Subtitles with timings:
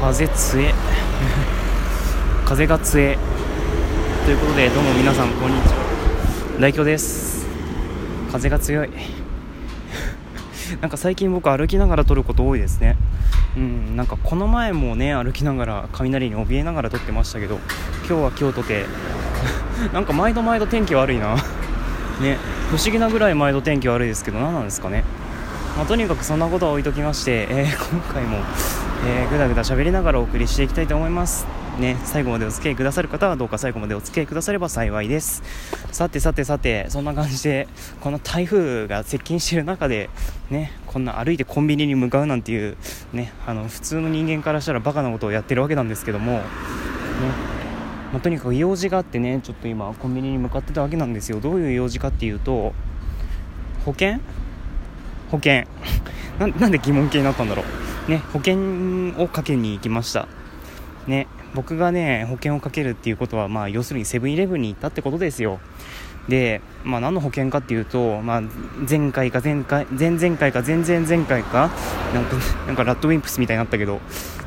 [0.00, 0.74] 風強え。
[2.46, 3.18] 風が強え。
[4.24, 5.74] ということでどうも皆さんこんにちは。
[6.60, 7.44] 大京です。
[8.30, 8.90] 風が強い。
[10.80, 12.96] なんか最近僕歩きながら撮ること多いですね。
[13.56, 17.58] うんなんかこの前もね歩きながら雷に怯えながら撮ってましたけど
[18.08, 18.86] 今日は今日とて。
[19.92, 21.34] なんか毎度毎度天気悪いな。
[22.20, 22.38] ね
[22.70, 25.02] 不思議なぐらい毎度天気悪いですけど何なんですかね。
[25.76, 28.38] まあ、とにかくそんなことは置いときまして、えー、今回も、
[29.06, 31.46] えー、ぐだぐだ喋りながらお送りしていきたいと思います。
[31.78, 35.44] ね、最後までお付き合いくださる方はどうか最後までお付き合いくだされば幸いです。
[35.92, 37.68] さてさてさてそんな感じで
[38.00, 40.10] この台風が接近している中で
[40.50, 42.76] ねこんな歩いてコンビニに向かうなんていう
[43.12, 46.42] ねあの普通の人間からしたらバカなことをやってるわけなんですけどもね
[48.12, 51.40] まあ、とにかく用事があってねちょっと今コンビニに向かってたわけなんですよ。
[51.40, 52.72] どういう用事かっていうと
[53.84, 54.18] 保険？
[55.30, 55.64] 保険。
[56.38, 57.66] なんで疑問形になったんだろう。
[58.08, 60.26] ね保険をかけに行きました。
[61.06, 65.60] ね僕がね保険をかけるっていうことはまあ要するにセブンイレブンに行ったってことですよ。
[66.28, 68.42] で、まあ、何の保険かっていうと、まあ、
[68.88, 71.70] 前回か前回前々回か前々前回か
[72.12, 74.00] なんかなんかラッドウィンプスみたいになったけど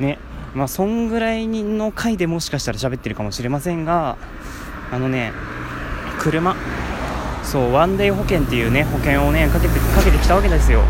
[0.00, 0.18] ね
[0.54, 4.16] まあそんぐらいの回でもしかしたら喋ってるかもしれませんが
[4.90, 5.32] あのね
[6.18, 6.56] 車
[7.44, 10.82] そうワンデー保険っていうね保険をねかけてかけてきたわけですよ。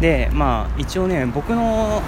[0.00, 2.02] でまあ一応ね僕の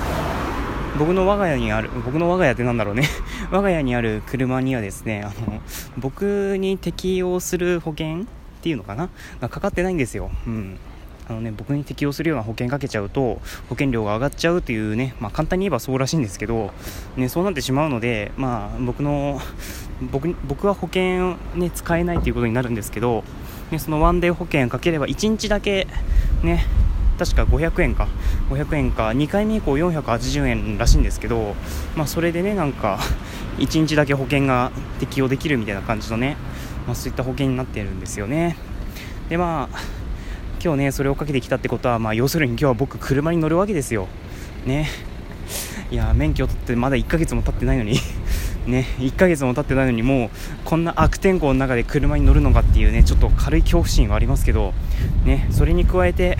[0.98, 3.04] 僕の我が家にある僕の我が家ってなんだろうね。
[3.50, 5.60] 我が家にある車にはですねあの
[5.96, 8.24] 僕に適用する保険っ
[8.62, 9.08] ていうのかな？
[9.40, 10.76] がかかってないんですよ、うん、
[11.28, 16.72] あのね、僕に適用するような保険かけちゃうと保険料が上がっちゃうというね、まあ、簡単に言えばそうらしいんですけど、
[17.16, 19.40] ね、そうなってしまうので、まあ、僕の
[20.10, 23.24] 僕僕は保険を、ね、使えないということになるんですけど、
[23.70, 25.86] ね、そのワンデー保険かければ1日だけ、
[26.42, 26.64] ね、
[27.18, 28.06] 確か500円か。
[28.48, 29.08] 500円か。
[29.08, 31.56] 2回目以降480円らしいんですけど、
[31.96, 33.00] まあ、それでねなんか
[33.58, 36.36] 1日だけ保険が適用できるみたいな感じのね、
[36.86, 38.56] まあ、そういった保険になってるんですよね。
[39.28, 39.78] でまあ
[40.62, 44.06] 今日ねそれをかけてきたってことは、まあ、要するに今日は僕車に乗るわけですよ。
[44.64, 44.88] ね。
[45.90, 47.98] いや免許を取ってまだ1ヶ月も経ってないのに。
[48.68, 50.30] ね、1ヶ月も経ってないのにもう
[50.66, 54.74] こんな悪天候の中で車に乗るのかっていうねちょっと軽い恐怖心はありますけど、
[55.24, 56.36] ね、それに加えて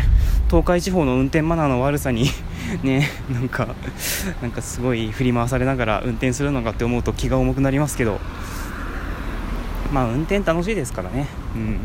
[0.48, 2.26] 東海地方の運転マナーの悪さに
[2.84, 3.74] ね、なんか
[4.42, 8.20] なんかすごい振り回されながら運転するのかって思うと気が重くなりますけど
[9.90, 11.26] まあ運転楽しいですからね。
[11.54, 11.80] うん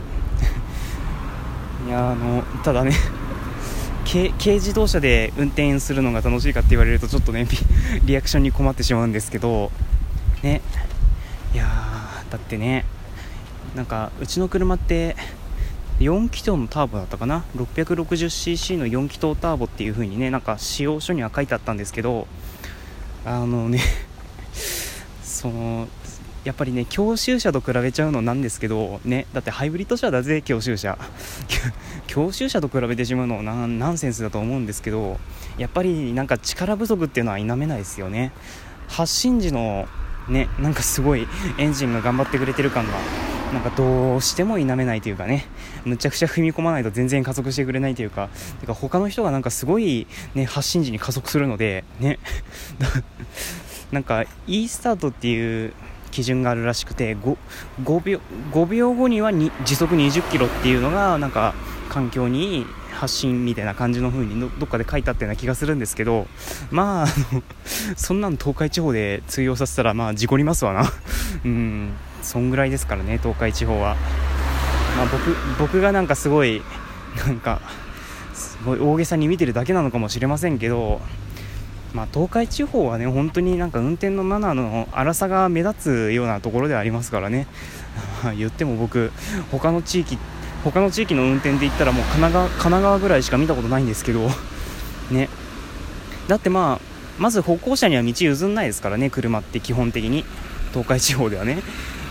[1.88, 2.92] いやあのただね
[4.06, 7.48] 軽自動車で運転するのが楽しいかって言われるとちょっとね
[8.04, 9.72] リアクションに困ってしまうんですけど
[10.44, 10.62] ね。
[11.54, 11.66] いや
[12.30, 12.86] だってね
[13.76, 15.16] なんかうちの車って
[16.00, 22.28] 4気筒のターボだったかな？660cc の4気筒ターボっていう風にねなんか使用書には書いてあったんですけど
[23.26, 23.80] あのね
[25.24, 25.88] その
[26.44, 30.98] やっぱりね教習車と比べちゃうのなんですけどねだってハイブリッド車だぜ教習車。
[32.08, 35.20] 教習車と比べてしまうのはナンセンスだと思うんですけど
[35.58, 38.32] やっぱりなんか力不足っていうのは否めないですよね。
[38.88, 39.88] 発進時の
[40.28, 42.94] ねなんかすごいエンジンが頑張ってくれてる感が
[43.54, 45.46] なんかどうしても否めないというかね
[45.86, 48.30] むちゃくちゃ踏み込まないと全然加速してくれないというか
[48.60, 52.20] てか他の人がなんかすごい、ね、発進時に加速するのでね
[53.92, 55.74] なんか e スタートっていう
[56.10, 57.38] 基準があるらしくて 5,
[57.84, 58.20] 5, 秒
[58.52, 61.54] ,5 秒後には時速20キロっていうのがなんか
[61.90, 62.66] 環境に
[63.04, 66.26] 発信みたいな感じの風にどっかで書いてあったような気がするんですけど
[66.72, 67.08] まあ
[67.98, 70.92] そんなの東海地方で通用させたらまあ事故りますわな。
[71.44, 71.92] うん。
[72.22, 73.98] そんぐらいですからね東海地方は、
[74.96, 76.62] まあ僕、僕がなんかすごい
[77.28, 77.60] なんか
[78.34, 81.02] すごい大げさに見てるだけなのかもしれませんけど
[81.94, 87.46] まあ、東海地方はね本当になんか運転のマナーの荒さが目立つようなところではありますからね。
[88.36, 89.12] 言っても僕
[89.52, 90.18] 他の地域
[90.64, 94.30] 他の地域の運転で言ったらもう神奈川神奈川ぐらいしか見たことないんですけど
[95.12, 95.30] ね。
[96.28, 100.24] だってまあまず歩行者には道譲んないですからね車って基本的に。
[100.74, 101.60] 東海地方ではね、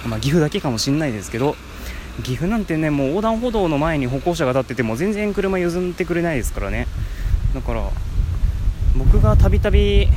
[0.06, 1.56] まあ、岐阜だけかもしんないですけど
[2.22, 6.86] 岐阜なんてねもう横断歩道の前に歩行者が立ってても全然車譲ってくれないですからね。
[7.54, 7.90] だから
[8.96, 10.08] 僕がたびたび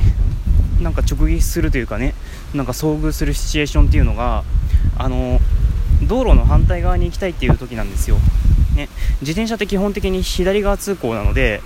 [0.80, 2.14] なんか直撃するというかね
[2.54, 4.44] なんか遭遇するシチュエーションっていうのが
[4.96, 5.40] あの
[6.06, 8.16] 道路の反対側に行きたいっていう時なんですよ、
[8.76, 8.88] ね、
[9.20, 11.60] 自転車って基本的に左側通行なので、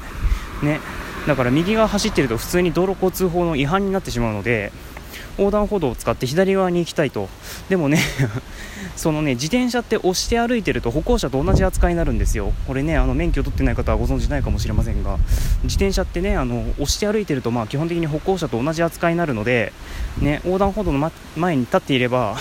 [0.63, 0.81] ね、
[1.27, 4.73] だから右側走ってると普通に道路交通法の違反になってしまうので
[5.39, 7.29] 横断歩道を使って左側に行きたいと。
[7.69, 7.99] でもね
[8.97, 12.53] そのね自転車って押して歩いてると歩行者と同じ扱いになるんですよ。
[12.67, 15.17] これねあの免許取ってない方はご存知ないかもしれませんが
[15.63, 19.73] 自転車ってねあの押して歩いてるとまあ基本的に歩行者と同じ扱いになるので
[20.19, 20.41] ね。
[20.45, 22.37] 横断歩道の、ま、前に立っていれば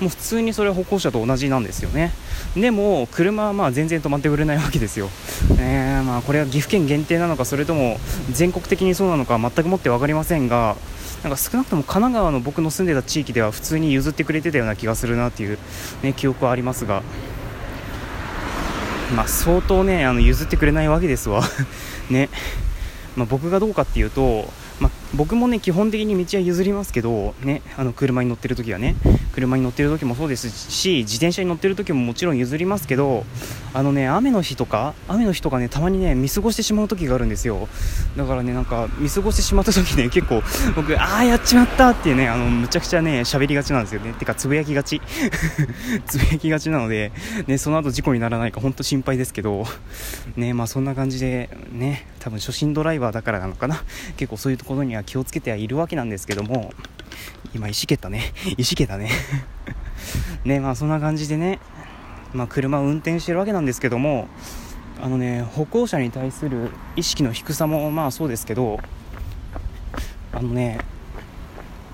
[0.00, 2.12] もう普通にそれは歩行者と同じなんですよね。
[2.56, 5.08] でも車はまあ全然止まってくれないわけですよ、
[5.58, 7.98] えー、まあこれは岐阜県限定なのかそれとも
[8.30, 10.76] 全国的にそうなのか全くもって分かりませんが
[11.22, 15.58] なんか少なくとも神奈川の僕の住んでた地域では普通に譲ってくれてたような気がするなっていう、
[16.02, 17.02] ね、記憶はありますが、
[19.16, 21.42] まあ、相当ねあの譲ってくれないわけですわ。
[22.10, 22.28] ね、
[23.16, 24.50] まあ、僕がどうかっていうと
[24.80, 28.96] まあ、僕もね基本的に道は譲りますけど、ね、あの車に乗ってる時はね。
[29.32, 33.24] 車に乗ってる時もそうですし自転車に乗ってる時ももちろん譲りますけど
[33.74, 37.68] あのね雨の日とか雨の日とかねたまにね見過ごしてしまう時があるんですよ。
[38.16, 40.42] だからねなんか見過ごしてしまった時ね結構
[40.76, 44.12] 僕ああやっちまったっていうねあのむちゃくちゃね喋りがちなんですよね。
[44.12, 45.00] てかつぶやきがち。
[46.06, 47.12] つぶやきがちなので
[47.46, 49.64] ねその後事故にならないか本当心配ですけど。
[50.36, 53.82] ねまあそんな感じでね多分初心ドライバーだからなのかな。
[54.16, 56.72] 結構そういうとことには気をつけてはいるわけなんですけども。
[57.54, 58.32] 今石蹴ったね。
[58.58, 59.10] 石蹴ったね。
[60.44, 61.58] ねまあそんな感じでね。
[62.34, 64.26] まあ、車を運転してるわけなんですけども
[65.00, 68.78] あのね歩行者に対する意識の低さもまあそうですけど
[70.32, 70.78] あのね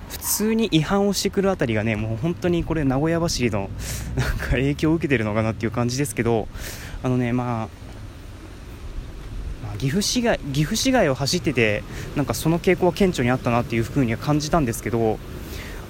[0.08, 3.68] 普通に違反をしてくるあたりがねもう本当にこれ名古屋走りの
[4.16, 6.48] なんか影響を受けてるのかなっていう感じですけど
[7.02, 7.87] あのねまあ
[9.78, 11.82] 岐阜市街岐阜市街を走ってて
[12.16, 15.18] なんかその傾向は顕著にあったなっていう風には感じたんですけど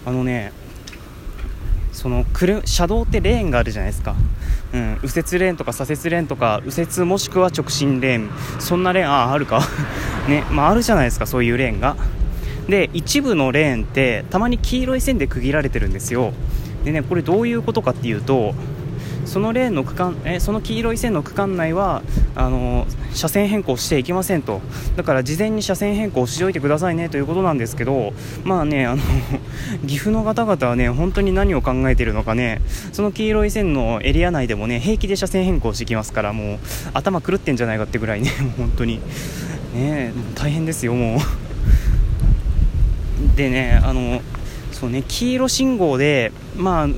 [0.07, 0.53] あのね
[1.99, 2.25] その
[2.65, 4.15] 車道ってレーンがあるじゃないですか、
[4.73, 8.31] うん、右折レーンとか左折レーンとか右折もしくは直進レーン。
[8.61, 9.61] そんなレーンあああるか。
[10.29, 11.97] ねまあ、あるじゃないですかそういうレーンが。
[12.69, 16.33] で一部のレーンってたまに黄色い線で区切られてるんですよ。
[16.85, 18.55] でねこれどういうことかっていうと
[19.29, 22.03] そのレーンの区間えその黄色い線の区間内は
[22.35, 24.61] あの車線変更していけませんと。
[24.97, 28.13] だから事前に車線変更しておいてくださいねということなんですけど
[28.45, 29.03] まあねあの
[29.87, 36.59] 岐阜の方々はね本当に何を考えているのかねその黄色い線のエリア内でもね平気で車線変更してきますからもう
[36.95, 39.01] 頭狂ってんじゃないかってぐらいね 本当に。
[39.75, 41.21] ね大変ですよもう。
[43.37, 44.23] でねあの
[44.73, 46.89] そうね黄色信号でまあ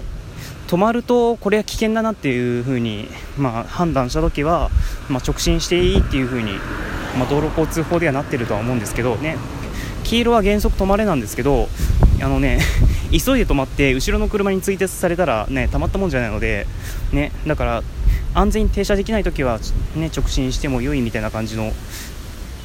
[0.71, 4.71] 止まるとこれは危険だなっていう風にまあ、判断した時は、
[5.09, 6.53] まあ、直進していいっていう風に
[7.19, 9.37] まあ、道路交通法ではなってるとは思うんですけどね。
[10.05, 11.69] 黄色は原則止まれなんですけど
[12.23, 12.61] あのね
[13.11, 16.69] 急いで止まって後ろの車に追突されたらねたまったもんじゃないので
[17.13, 17.33] ね。
[17.49, 17.83] だから
[18.35, 19.59] 安全に停車できない時は
[19.97, 21.73] ね直進しても良いみたいな感じの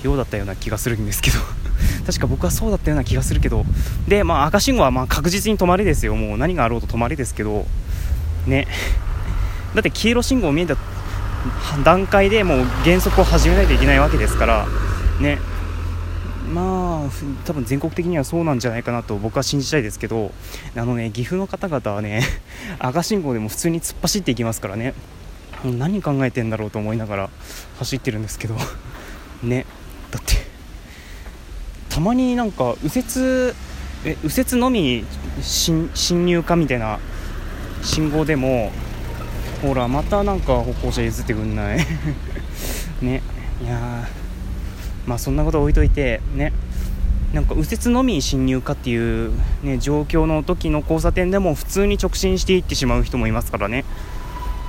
[0.03, 1.39] ようだったような気がするんですけど。
[2.05, 3.65] 確か僕はそうだったような気がするけど。
[4.07, 6.15] でまあ赤信号はまあ確実に止まりですよ。
[6.15, 7.65] もう何があろうと止まりですけど。
[8.47, 8.67] ね。
[9.73, 10.77] だって黄色信号見えた
[11.83, 14.67] 段階でもう減速を始めないといけないわけですから
[15.19, 15.39] ね。
[16.53, 17.09] まあ
[17.45, 20.31] 多分全国的にはそうなんじゃないかなと僕は信じたいですけど
[20.75, 22.21] あのね岐阜の方々はね
[22.77, 24.93] 赤信号でも普通に突っ走っていきますからね。
[25.63, 27.29] 何考えてんだろうと思いながら
[27.79, 28.55] 走ってるんですけど
[29.41, 29.65] ね。
[30.11, 30.35] だって
[31.89, 33.55] たまになんか右折
[34.05, 35.03] え右折のみ
[35.41, 36.99] 進入かみたいな
[37.85, 38.71] 信号でも
[39.61, 41.77] ほらまたなんか歩行者譲ってくんない？
[43.01, 43.21] ね。
[43.63, 44.07] いや
[45.07, 46.51] まあそんなこと置いといてね。
[47.33, 53.83] なんか右折のみ進入かっていう、ね、状況の時の交差点でも普通に直進していってしまう人もいますからね。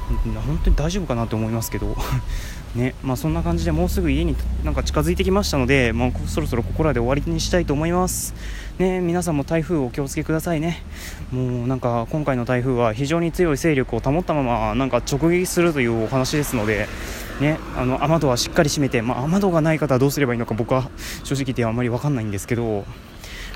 [0.09, 1.97] 本当に大丈夫かなと思いますけど
[2.75, 8.35] ねまあ、そんな感じでもうすぐ家になんか近づいてきましたので、まあ、そろそろここらで終わりにしたいと思います。
[8.79, 10.83] ね、皆さんも台風お気をつけくださいね。
[11.33, 16.87] もうなんか今回の台風は非常に強い勢力を保ったままなんか直撃するというお話ですので、
[17.41, 20.91] ね、あの雨戸はしっかり閉めて、まあ、雨戸がない方はどうすればいいのか僕は
[21.25, 22.85] 正直言ってあまり分かんないんですけど、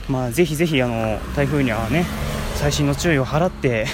[0.08, 2.06] まあ、ぜひぜひあの台風にはね
[2.54, 3.86] 細心の注意を払って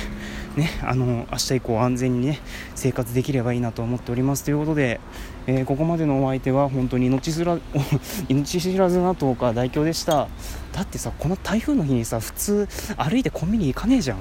[0.56, 2.40] ね、あの明日以降安全にね
[2.74, 5.00] 生活できればいいなと思っておりますということで、
[5.46, 7.58] えー、ここまでのお相手は本当に命知ら
[8.28, 10.28] 命知らずな10日代表でした。
[10.72, 14.18] だってさこの台風の日にさ普通歩いてコンビニ行かねえじゃん。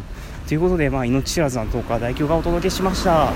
[0.48, 3.34] ということで、まあ、命知らずな10日代表がお届けしました、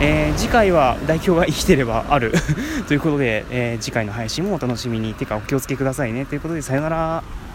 [0.00, 2.32] えー、次回は代表が生きてればある。
[2.86, 5.14] ということで、えー、次回の配信もお楽しみに。
[5.14, 6.24] てかお気をつけくださいね。
[6.26, 7.45] ということでさよなら。